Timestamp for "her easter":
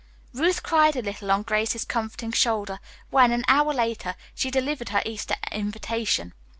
4.89-5.35